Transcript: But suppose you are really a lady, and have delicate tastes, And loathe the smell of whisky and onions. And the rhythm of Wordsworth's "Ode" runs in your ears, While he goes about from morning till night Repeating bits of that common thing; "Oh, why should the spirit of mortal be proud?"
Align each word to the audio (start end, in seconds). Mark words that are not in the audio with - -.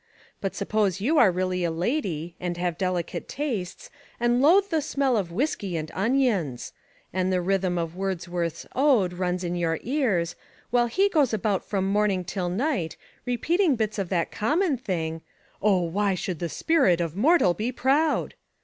But 0.39 0.55
suppose 0.55 0.99
you 0.99 1.19
are 1.19 1.31
really 1.31 1.63
a 1.63 1.69
lady, 1.69 2.35
and 2.39 2.57
have 2.57 2.75
delicate 2.75 3.27
tastes, 3.27 3.91
And 4.19 4.41
loathe 4.41 4.69
the 4.71 4.81
smell 4.81 5.15
of 5.15 5.31
whisky 5.31 5.77
and 5.77 5.91
onions. 5.93 6.73
And 7.13 7.31
the 7.31 7.39
rhythm 7.39 7.77
of 7.77 7.95
Wordsworth's 7.95 8.65
"Ode" 8.73 9.13
runs 9.13 9.43
in 9.43 9.53
your 9.55 9.77
ears, 9.83 10.35
While 10.71 10.87
he 10.87 11.07
goes 11.07 11.35
about 11.35 11.63
from 11.63 11.85
morning 11.85 12.23
till 12.23 12.49
night 12.49 12.97
Repeating 13.27 13.75
bits 13.75 13.99
of 13.99 14.09
that 14.09 14.31
common 14.31 14.75
thing; 14.75 15.21
"Oh, 15.61 15.81
why 15.81 16.15
should 16.15 16.39
the 16.39 16.49
spirit 16.49 16.99
of 16.99 17.15
mortal 17.15 17.53
be 17.53 17.71
proud?" 17.71 18.33